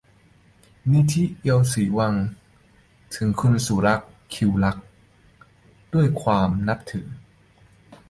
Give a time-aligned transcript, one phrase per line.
[0.91, 2.25] นิธิ เอียวศรีวงศ์:
[3.15, 4.85] ถึงคุณสุลักษณ์ ศิวรักษ์
[5.93, 7.07] ด้วยความนับถือ